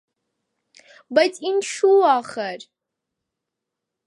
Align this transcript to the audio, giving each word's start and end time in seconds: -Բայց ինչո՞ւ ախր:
-Բայց 1.19 1.37
ինչո՞ւ 1.51 1.93
ախր: 2.15 2.67